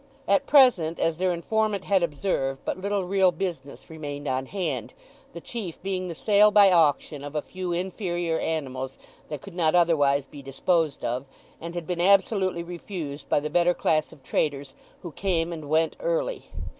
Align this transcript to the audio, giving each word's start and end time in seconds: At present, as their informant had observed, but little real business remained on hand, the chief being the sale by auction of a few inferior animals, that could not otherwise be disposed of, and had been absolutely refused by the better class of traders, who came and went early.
At 0.27 0.47
present, 0.47 0.99
as 0.99 1.19
their 1.19 1.31
informant 1.31 1.83
had 1.85 2.01
observed, 2.01 2.61
but 2.65 2.79
little 2.79 3.03
real 3.05 3.31
business 3.31 3.87
remained 3.87 4.27
on 4.27 4.47
hand, 4.47 4.95
the 5.33 5.39
chief 5.39 5.79
being 5.83 6.07
the 6.07 6.15
sale 6.15 6.49
by 6.49 6.71
auction 6.71 7.23
of 7.23 7.35
a 7.35 7.41
few 7.43 7.71
inferior 7.71 8.39
animals, 8.39 8.97
that 9.29 9.41
could 9.43 9.53
not 9.53 9.75
otherwise 9.75 10.25
be 10.25 10.41
disposed 10.41 11.05
of, 11.05 11.25
and 11.61 11.75
had 11.75 11.85
been 11.85 12.01
absolutely 12.01 12.63
refused 12.63 13.29
by 13.29 13.39
the 13.39 13.51
better 13.51 13.75
class 13.75 14.11
of 14.11 14.23
traders, 14.23 14.73
who 15.03 15.11
came 15.11 15.53
and 15.53 15.69
went 15.69 15.95
early. 15.99 16.45